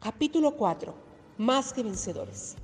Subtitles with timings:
[0.00, 0.94] Capítulo 4.
[1.38, 2.54] Más que vencedores.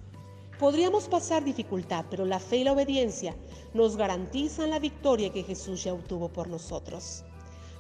[0.61, 3.35] Podríamos pasar dificultad, pero la fe y la obediencia
[3.75, 7.25] nos garantizan la victoria que Jesús ya obtuvo por nosotros.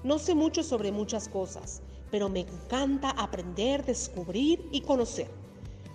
[0.03, 5.30] No sé mucho sobre muchas cosas, pero me encanta aprender, descubrir y conocer.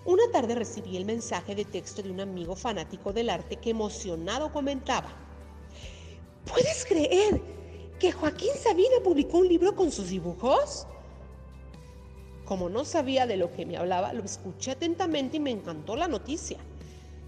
[0.06, 4.54] Una tarde recibí el mensaje de texto de un amigo fanático del arte que emocionado
[4.54, 5.10] comentaba,
[6.46, 7.42] ¿puedes creer
[8.00, 10.88] que Joaquín Sabina publicó un libro con sus dibujos?
[12.50, 16.08] Como no sabía de lo que me hablaba, lo escuché atentamente y me encantó la
[16.08, 16.58] noticia.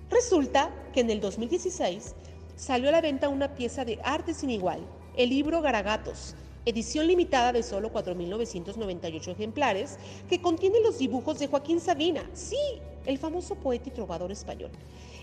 [0.09, 2.16] Resulta que en el 2016
[2.55, 4.80] salió a la venta una pieza de arte sin igual,
[5.16, 6.34] el libro Garagatos,
[6.66, 12.58] edición limitada de solo 4.998 ejemplares, que contiene los dibujos de Joaquín Sabina, sí,
[13.05, 14.72] el famoso poeta y trovador español.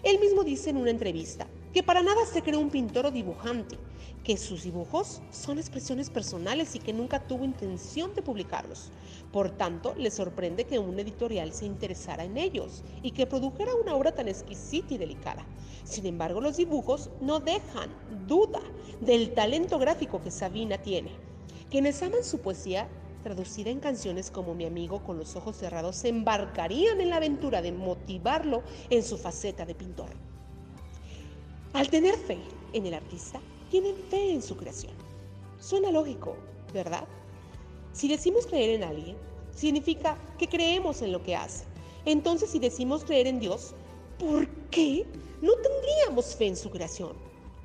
[0.04, 3.76] Él mismo dice en una entrevista que para nada se cree un pintor o dibujante,
[4.24, 8.90] que sus dibujos son expresiones personales y que nunca tuvo intención de publicarlos.
[9.32, 13.95] Por tanto, le sorprende que un editorial se interesara en ellos y que produjera una
[13.95, 15.45] obra tan exquisita y delicada.
[15.84, 17.90] Sin embargo, los dibujos no dejan
[18.26, 18.60] duda
[19.00, 21.10] del talento gráfico que Sabina tiene.
[21.71, 22.88] Quienes aman su poesía,
[23.23, 27.62] traducida en canciones como Mi amigo con los ojos cerrados, se embarcarían en la aventura
[27.62, 30.10] de motivarlo en su faceta de pintor.
[31.79, 32.38] Al tener fe
[32.73, 33.40] en el artista,
[33.71, 34.93] tienen fe en su creación.
[35.60, 36.34] Suena lógico,
[36.74, 37.07] ¿verdad?
[37.93, 39.16] Si decimos creer en alguien,
[39.54, 41.66] significa que creemos en lo que hace.
[42.04, 43.76] Entonces, si decimos creer en Dios,
[44.18, 45.06] ¿por qué
[45.40, 47.12] no tendríamos fe en su creación?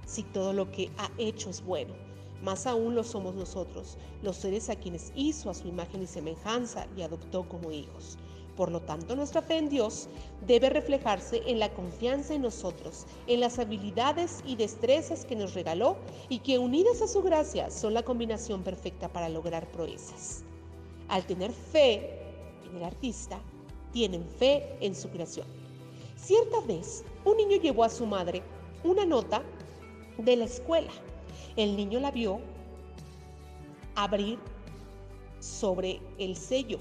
[0.05, 1.95] Si todo lo que ha hecho es bueno,
[2.43, 6.85] más aún lo somos nosotros, los seres a quienes hizo a su imagen y semejanza
[6.95, 8.19] y adoptó como hijos.
[8.55, 10.07] Por lo tanto, nuestra fe en Dios
[10.45, 15.97] debe reflejarse en la confianza en nosotros, en las habilidades y destrezas que nos regaló
[16.29, 20.43] y que unidas a su gracia son la combinación perfecta para lograr proezas.
[21.07, 22.19] Al tener fe
[22.69, 23.39] en el artista,
[23.91, 25.47] tienen fe en su creación.
[26.15, 28.43] Cierta vez, un niño llevó a su madre
[28.83, 29.41] una nota
[30.17, 30.91] de la escuela.
[31.55, 32.39] El niño la vio
[33.95, 34.37] abrir
[35.39, 36.79] sobre el sello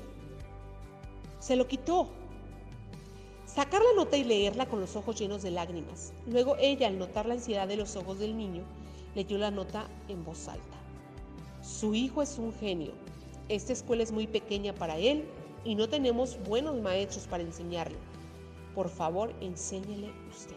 [1.43, 2.07] se lo quitó.
[3.47, 6.13] Sacar la nota y leerla con los ojos llenos de lágrimas.
[6.29, 8.63] Luego ella, al notar la ansiedad de los ojos del niño,
[9.17, 10.77] leyó la nota en voz alta.
[11.61, 12.93] Su hijo es un genio.
[13.49, 15.25] Esta escuela es muy pequeña para él
[15.65, 17.99] y no tenemos buenos maestros para enseñarle.
[18.73, 20.57] Por favor, enséñele usted.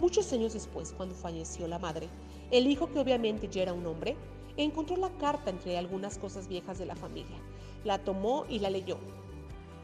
[0.00, 2.08] Muchos años después, cuando falleció la madre,
[2.50, 4.16] el hijo, que obviamente ya era un hombre,
[4.56, 7.36] encontró la carta entre algunas cosas viejas de la familia.
[7.84, 8.98] La tomó y la leyó.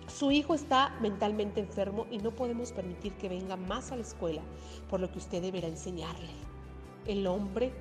[0.08, 4.40] Su hijo está mentalmente enfermo y no podemos permitir que venga más a la escuela,
[4.88, 6.30] por lo que usted deberá enseñarle.
[7.06, 7.72] El hombre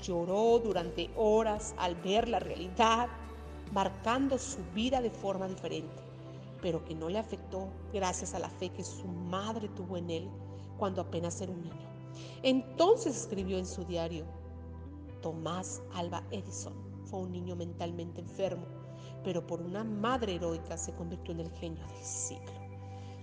[0.00, 3.08] lloró durante horas al ver la realidad,
[3.72, 6.02] marcando su vida de forma diferente,
[6.60, 10.28] pero que no le afectó gracias a la fe que su madre tuvo en él
[10.78, 11.92] cuando apenas era un niño.
[12.42, 14.24] Entonces escribió en su diario,
[15.20, 16.74] Tomás Alba Edison
[17.06, 18.81] fue un niño mentalmente enfermo
[19.24, 22.52] pero por una madre heroica se convirtió en el genio del siglo.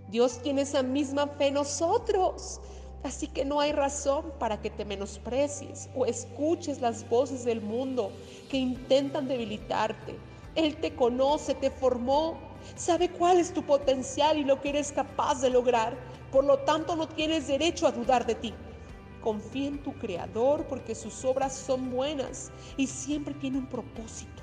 [0.09, 2.59] Dios tiene esa misma fe en nosotros.
[3.03, 8.11] Así que no hay razón para que te menosprecies o escuches las voces del mundo
[8.49, 10.17] que intentan debilitarte.
[10.55, 12.37] Él te conoce, te formó,
[12.75, 15.95] sabe cuál es tu potencial y lo que eres capaz de lograr.
[16.31, 18.53] Por lo tanto, no tienes derecho a dudar de ti.
[19.21, 24.38] Confía en tu Creador porque sus obras son buenas y siempre tiene un propósito.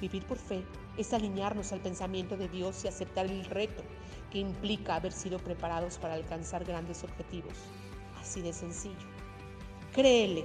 [0.00, 0.64] Vivir por fe
[0.96, 3.82] es alinearnos al pensamiento de Dios y aceptar el reto
[4.30, 7.54] que implica haber sido preparados para alcanzar grandes objetivos.
[8.20, 8.94] Así de sencillo.
[9.92, 10.44] Créele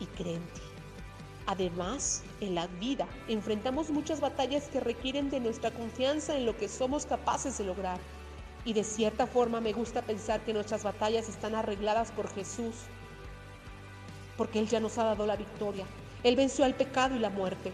[0.00, 0.60] y cree en ti.
[1.46, 6.68] Además, en la vida enfrentamos muchas batallas que requieren de nuestra confianza en lo que
[6.68, 7.98] somos capaces de lograr.
[8.64, 12.74] Y de cierta forma me gusta pensar que nuestras batallas están arregladas por Jesús,
[14.36, 15.84] porque Él ya nos ha dado la victoria.
[16.22, 17.72] Él venció al pecado y la muerte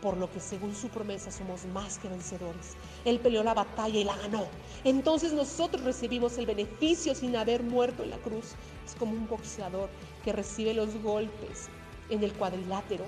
[0.00, 2.76] por lo que según su promesa somos más que vencedores.
[3.04, 4.46] Él peleó la batalla y la ganó.
[4.84, 8.54] Entonces nosotros recibimos el beneficio sin haber muerto en la cruz.
[8.86, 9.88] Es como un boxeador
[10.24, 11.68] que recibe los golpes
[12.10, 13.04] en el cuadrilátero,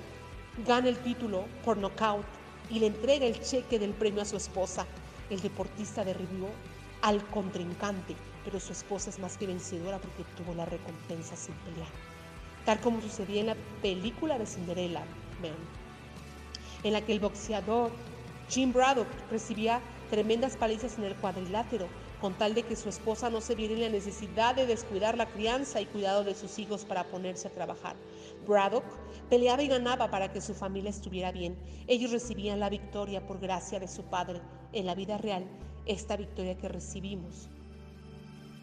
[0.66, 2.25] gana el título por nocaut
[2.69, 4.87] y le entrega el cheque del premio a su esposa.
[5.31, 6.50] El deportista derribó
[7.02, 11.88] al contrincante, pero su esposa es más que vencedora porque tuvo la recompensa sin pelear.
[12.64, 15.00] Tal como sucedía en la película de Cinderella
[15.40, 15.81] Man
[16.82, 17.90] en la que el boxeador
[18.48, 19.80] Jim Braddock recibía
[20.10, 21.86] tremendas palizas en el cuadrilátero,
[22.20, 25.26] con tal de que su esposa no se viera en la necesidad de descuidar la
[25.26, 27.96] crianza y cuidado de sus hijos para ponerse a trabajar.
[28.46, 28.84] Braddock
[29.30, 31.56] peleaba y ganaba para que su familia estuviera bien.
[31.86, 34.40] Ellos recibían la victoria por gracia de su padre.
[34.72, 35.44] En la vida real,
[35.86, 37.48] esta victoria que recibimos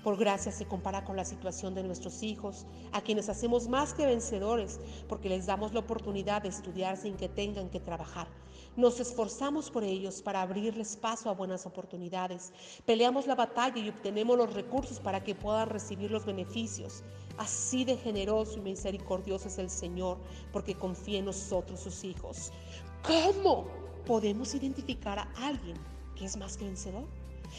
[0.04, 4.06] por gracia se compara con la situación de nuestros hijos, a quienes hacemos más que
[4.06, 8.28] vencedores porque les damos la oportunidad de estudiar sin que tengan que trabajar.
[8.76, 12.54] Nos esforzamos por ellos para abrirles paso a buenas oportunidades.
[12.86, 17.04] Peleamos la batalla y obtenemos los recursos para que puedan recibir los beneficios.
[17.38, 20.20] Así de generoso y misericordioso es el Señor
[20.54, 22.52] porque confía en nosotros sus hijos.
[23.02, 23.66] ¿Cómo
[24.06, 25.78] podemos identificar a alguien
[26.16, 27.06] que es más que vencedor?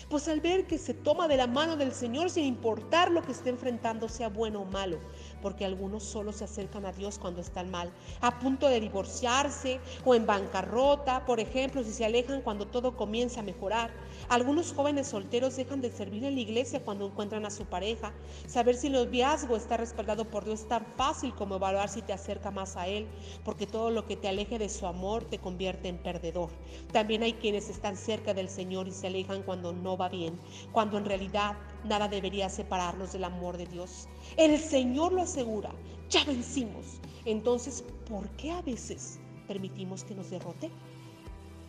[0.09, 3.33] Pues al ver que se toma de la mano del Señor sin importar lo que
[3.33, 4.99] esté enfrentando, sea bueno o malo,
[5.43, 7.91] porque algunos solo se acercan a Dios cuando están mal,
[8.21, 13.41] a punto de divorciarse o en bancarrota, por ejemplo, si se alejan cuando todo comienza
[13.41, 13.91] a mejorar.
[14.29, 18.13] Algunos jóvenes solteros dejan de servir en la iglesia cuando encuentran a su pareja.
[18.47, 22.13] Saber si el noviazgo está respaldado por Dios es tan fácil como evaluar si te
[22.13, 23.07] acerca más a Él,
[23.45, 26.51] porque todo lo que te aleje de su amor te convierte en perdedor.
[26.93, 30.39] También hay quienes están cerca del Señor y se alejan cuando no va bien,
[30.73, 34.09] cuando en realidad nada debería separarnos del amor de Dios.
[34.37, 35.71] El Señor lo asegura,
[36.11, 36.87] ya vencimos.
[37.25, 40.71] Entonces, ¿por qué a veces permitimos que nos derrote?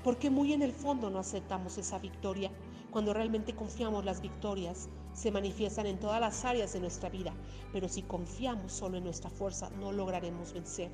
[0.03, 2.51] Porque muy en el fondo no aceptamos esa victoria,
[2.91, 7.33] cuando realmente confiamos las victorias se manifiestan en todas las áreas de nuestra vida,
[7.73, 10.89] pero si confiamos solo en nuestra fuerza no lograremos vencer.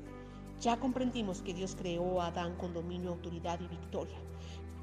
[0.60, 4.16] Ya comprendimos que Dios creó a Adán con dominio, autoridad y victoria,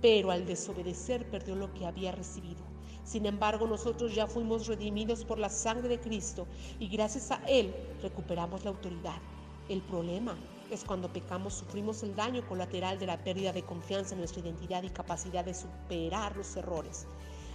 [0.02, 2.62] pero al desobedecer perdió lo que había recibido.
[3.04, 6.48] Sin embargo, nosotros ya fuimos redimidos por la sangre de Cristo
[6.80, 9.22] y gracias a Él recuperamos la autoridad.
[9.68, 10.38] El problema
[10.74, 14.84] es cuando pecamos sufrimos el daño colateral de la pérdida de confianza en nuestra identidad
[14.84, 17.06] y capacidad de superar los errores,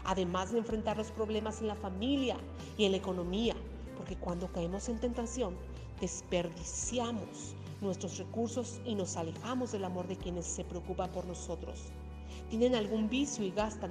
[0.04, 2.36] además de enfrentar los problemas en la familia
[2.76, 3.56] y en la economía,
[3.96, 5.56] porque cuando caemos en tentación
[6.00, 11.86] desperdiciamos nuestros recursos y nos alejamos del amor de quienes se preocupan por nosotros.
[12.50, 13.90] Tienen algún vicio y gastan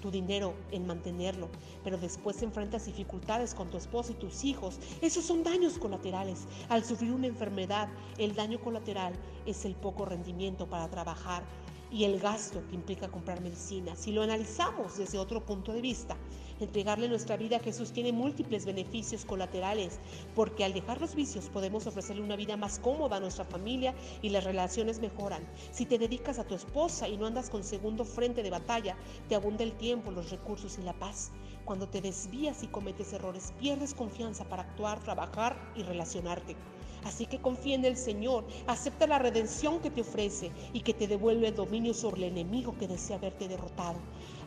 [0.00, 1.48] tu dinero en mantenerlo,
[1.84, 4.78] pero después enfrentas dificultades con tu esposo y tus hijos.
[5.00, 6.46] Esos son daños colaterales.
[6.68, 7.88] Al sufrir una enfermedad,
[8.18, 9.14] el daño colateral
[9.46, 11.44] es el poco rendimiento para trabajar
[11.90, 13.96] y el gasto que implica comprar medicina.
[13.96, 16.16] Si lo analizamos desde otro punto de vista,
[16.60, 19.98] entregarle nuestra vida a Jesús tiene múltiples beneficios colaterales,
[20.34, 24.28] porque al dejar los vicios podemos ofrecerle una vida más cómoda a nuestra familia y
[24.28, 25.42] las relaciones mejoran.
[25.72, 28.96] Si te dedicas a tu esposa y no andas con segundo frente de batalla,
[29.28, 31.32] te abunda el tiempo, los recursos y la paz.
[31.64, 36.56] Cuando te desvías y cometes errores, pierdes confianza para actuar, trabajar y relacionarte.
[37.04, 41.06] Así que confía en el Señor, acepta la redención que te ofrece y que te
[41.06, 43.98] devuelve el dominio sobre el enemigo que desea verte derrotado.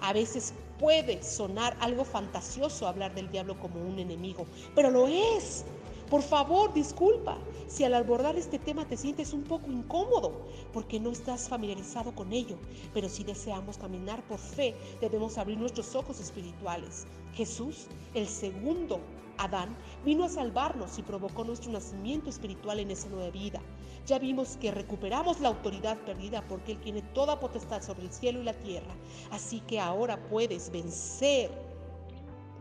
[0.02, 4.46] A veces puede sonar algo fantasioso hablar del diablo como un enemigo,
[4.76, 5.66] pero lo es.
[6.10, 11.10] Por favor, disculpa si al abordar este tema te sientes un poco incómodo porque no
[11.10, 12.58] estás familiarizado con ello,
[12.94, 17.08] pero si deseamos caminar por fe, debemos abrir nuestros ojos espirituales.
[17.34, 19.00] Jesús, el segundo
[19.38, 19.76] Adán,
[20.06, 23.62] vino a salvarnos y provocó nuestro nacimiento espiritual en esa nueva vida.
[24.06, 28.42] Ya vimos que recuperamos la autoridad perdida porque Él tiene toda potestad sobre el cielo
[28.42, 28.94] y la tierra.
[29.32, 31.52] Así que ahora puedes vencer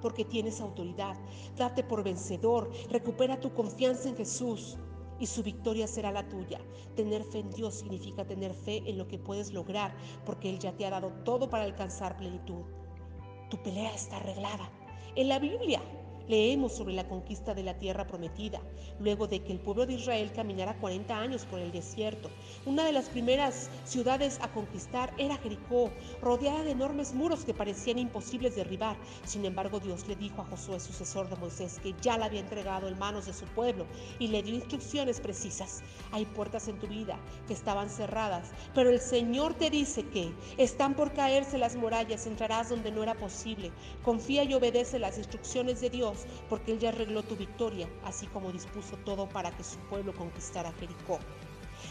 [0.01, 1.17] porque tienes autoridad.
[1.57, 4.77] Date por vencedor, recupera tu confianza en Jesús
[5.19, 6.61] y su victoria será la tuya.
[6.97, 9.95] Tener fe en Dios significa tener fe en lo que puedes lograr
[10.27, 12.63] porque Él ya te ha dado todo para alcanzar plenitud.
[13.51, 14.71] Tu pelea está arreglada.
[15.15, 15.83] En la Biblia
[16.29, 18.61] Leemos sobre la conquista de la tierra prometida,
[19.01, 22.31] luego de que el pueblo de Israel caminara 40 años por el desierto.
[22.65, 27.99] Una de las primeras ciudades a conquistar era Jericó, rodeada de enormes muros que parecían
[27.99, 28.97] imposibles de derribar.
[29.25, 32.89] Sin embargo, Dios le dijo a Josué, sucesor de Moisés, que ya la había entregado
[32.89, 33.87] en manos de su pueblo
[34.19, 35.83] y le dio instrucciones precisas.
[36.13, 40.95] Hay puertas en tu vida que estaban cerradas, pero el Señor te dice que están
[40.95, 43.73] por caerse las murallas, entrarás donde no era posible.
[44.05, 46.12] Confía y obedece las instrucciones de Dios
[46.49, 50.73] porque Él ya arregló tu victoria, así como dispuso todo para que su pueblo conquistara
[50.79, 51.19] Jericó.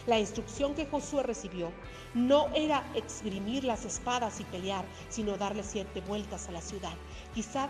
[0.07, 1.71] La instrucción que Josué recibió
[2.13, 6.93] no era exprimir las espadas y pelear, sino darle siete vueltas a la ciudad.
[7.33, 7.69] Quizá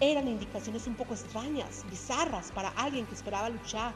[0.00, 3.94] eran indicaciones un poco extrañas, bizarras para alguien que esperaba luchar,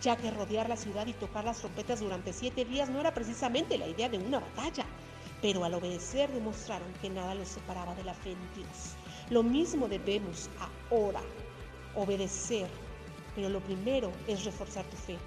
[0.00, 3.78] ya que rodear la ciudad y tocar las trompetas durante siete días no era precisamente
[3.78, 4.84] la idea de una batalla.
[5.40, 8.96] Pero al obedecer demostraron que nada los separaba de la fe en Dios.
[9.30, 10.48] Lo mismo debemos
[10.90, 11.20] ahora
[11.98, 12.68] obedecer,
[13.34, 15.18] pero lo primero es reforzar tu fe.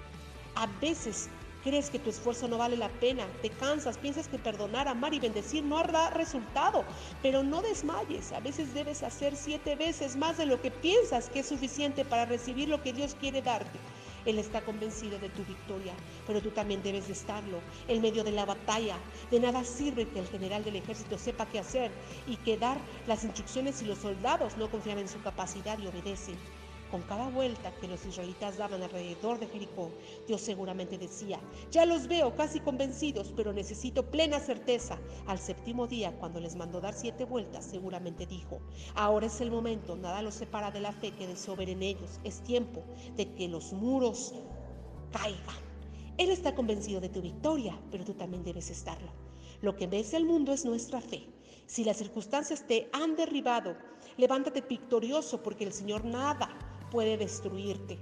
[0.54, 1.28] A veces
[1.62, 5.20] crees que tu esfuerzo no vale la pena, te cansas, piensas que perdonar, amar y
[5.20, 6.84] bendecir no hará resultado,
[7.22, 8.32] pero no desmayes.
[8.32, 12.26] A veces debes hacer siete veces más de lo que piensas que es suficiente para
[12.26, 13.78] recibir lo que Dios quiere darte.
[14.24, 15.94] Él está convencido de tu victoria,
[16.26, 17.58] pero tú también debes de estarlo.
[17.88, 18.96] En medio de la batalla,
[19.30, 21.90] de nada sirve que el general del ejército sepa qué hacer
[22.26, 26.36] y que dar las instrucciones si los soldados no confían en su capacidad y obedecen.
[26.92, 29.90] Con cada vuelta que los israelitas daban alrededor de Jericó,
[30.28, 34.98] Dios seguramente decía, ya los veo casi convencidos, pero necesito plena certeza.
[35.26, 38.60] Al séptimo día, cuando les mandó dar siete vueltas, seguramente dijo,
[38.94, 42.42] ahora es el momento, nada los separa de la fe que deseo en ellos, es
[42.42, 42.84] tiempo
[43.16, 44.34] de que los muros
[45.12, 45.56] caigan.
[46.18, 49.10] Él está convencido de tu victoria, pero tú también debes estarlo.
[49.62, 51.26] Lo que ves el mundo es nuestra fe.
[51.64, 53.78] Si las circunstancias te han derribado,
[54.18, 56.50] levántate victorioso porque el Señor nada
[56.92, 57.98] puede destruirte.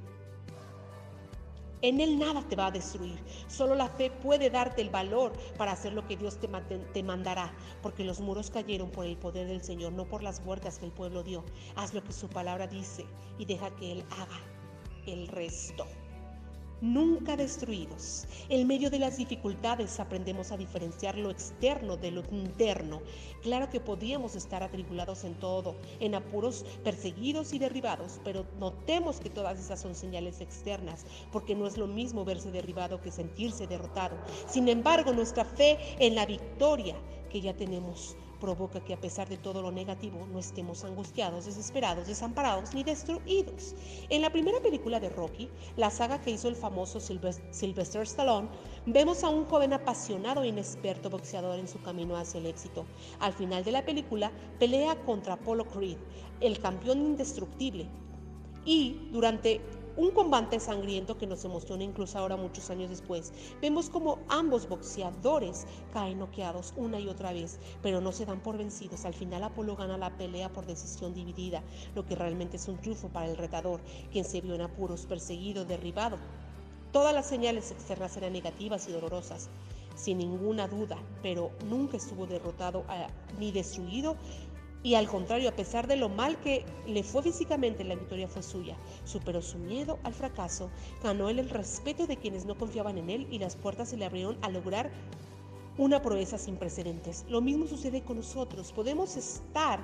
[1.83, 3.19] En Él nada te va a destruir.
[3.47, 7.55] Solo la fe puede darte el valor para hacer lo que Dios te, te, mandará.
[7.81, 10.93] Porque los muros cayeron por el poder del Señor, no por las huertas que el
[10.93, 11.43] pueblo dio.
[11.77, 13.07] Haz lo que su palabra dice
[13.39, 14.41] y deja que Él haga
[15.07, 15.87] el resto
[16.81, 18.27] nunca destruidos.
[18.49, 23.01] En medio de las dificultades aprendemos a diferenciar lo externo de lo interno.
[23.43, 29.31] Claro que podíamos estar atribulados en todo, en apuros, perseguidos y derribados, pero notemos que
[29.31, 34.17] todas esas son señales externas, porque no es lo mismo verse derribado que sentirse derrotado.
[34.47, 36.97] Sin embargo, nuestra fe en la victoria
[37.31, 42.09] que ya tenemos provoca que a pesar de todo lo negativo no estemos angustiados, desesperados,
[42.09, 43.77] desamparados ni destruidos.
[44.09, 48.49] En la primera película de Rocky, la saga que hizo el famoso Sylvester Stallone,
[48.87, 52.87] vemos a un joven apasionado e inexperto boxeador en su camino hacia el éxito.
[53.21, 55.99] Al final de la película, pelea contra Apollo Creed,
[56.41, 57.87] el campeón indestructible.
[58.65, 59.61] Y durante
[59.97, 63.33] un combate sangriento que nos emociona incluso ahora muchos años después.
[63.61, 68.57] Vemos como ambos boxeadores caen noqueados una y otra vez, pero no se dan por
[68.57, 69.05] vencidos.
[69.05, 71.63] Al final Apolo gana la pelea por decisión dividida,
[71.95, 73.81] lo que realmente es un triunfo para el retador,
[74.13, 76.19] quien se vio en apuros, perseguido, derribado.
[76.93, 79.49] Todas las señales externas eran negativas y dolorosas,
[79.95, 83.07] sin ninguna duda, pero nunca estuvo derrotado ah,
[83.39, 84.17] ni destruido
[84.83, 88.43] y al contrario, a pesar de lo mal que le fue físicamente, la victoria fue
[88.43, 88.77] suya.
[89.05, 90.71] Superó su miedo al fracaso,
[91.03, 94.07] ganó él el respeto de quienes no confiaban en él y las puertas se le
[94.07, 94.91] abrieron a lograr
[95.77, 97.25] una proeza sin precedentes.
[97.29, 98.73] Lo mismo sucede con nosotros.
[98.73, 99.81] Podemos estar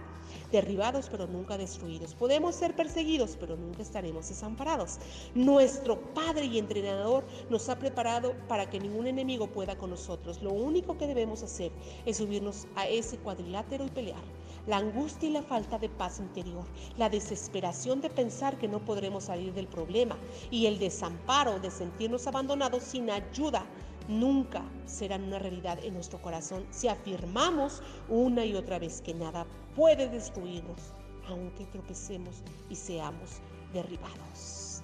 [0.50, 2.14] derribados pero nunca destruidos.
[2.14, 4.98] Podemos ser perseguidos pero nunca estaremos desamparados.
[5.34, 10.42] Nuestro Padre y entrenador nos ha preparado para que ningún enemigo pueda con nosotros.
[10.42, 11.70] Lo único que debemos hacer
[12.04, 14.22] es subirnos a ese cuadrilátero y pelear
[14.66, 16.64] la angustia y la falta de paz interior,
[16.96, 20.16] la desesperación de pensar que no podremos salir del problema
[20.50, 23.64] y el desamparo de sentirnos abandonados sin ayuda
[24.08, 29.46] nunca serán una realidad en nuestro corazón si afirmamos una y otra vez que nada
[29.74, 30.80] puede destruirnos,
[31.28, 33.40] aunque tropecemos y seamos
[33.72, 34.82] derribados.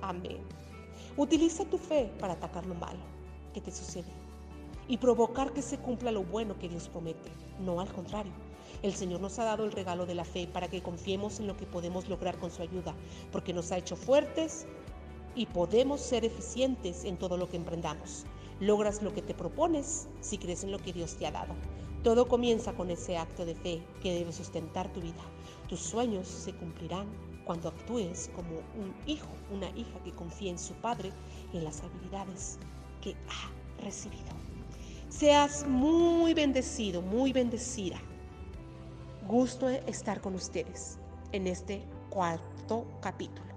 [0.00, 0.38] Amén.
[1.16, 3.00] Utiliza tu fe para atacar lo malo
[3.52, 4.10] que te sucede
[4.88, 8.32] y provocar que se cumpla lo bueno que Dios promete, no al contrario.
[8.82, 11.56] El Señor nos ha dado el regalo de la fe para que confiemos en lo
[11.56, 12.96] que podemos lograr con su ayuda,
[13.30, 14.66] porque nos ha hecho fuertes
[15.36, 18.24] y podemos ser eficientes en todo lo que emprendamos.
[18.58, 21.54] Logras lo que te propones si crees en lo que Dios te ha dado.
[22.02, 25.22] Todo comienza con ese acto de fe que debe sustentar tu vida.
[25.68, 27.06] Tus sueños se cumplirán
[27.44, 31.12] cuando actúes como un hijo, una hija que confía en su padre
[31.52, 32.58] y en las habilidades
[33.00, 34.32] que ha recibido.
[35.08, 38.00] Seas muy bendecido, muy bendecida
[39.26, 40.98] gusto estar con ustedes
[41.32, 43.51] en este cuarto capítulo.